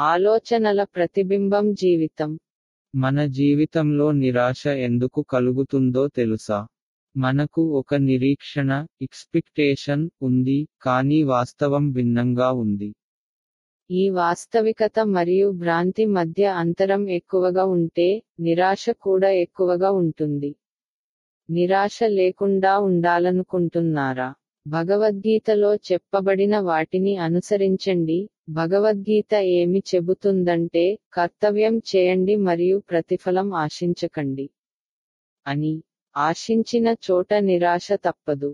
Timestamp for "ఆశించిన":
36.14-36.94